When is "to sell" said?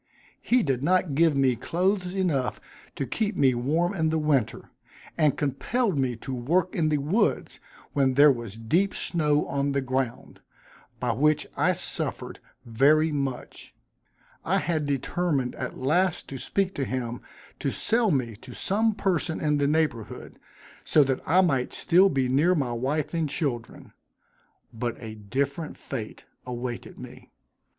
17.59-18.09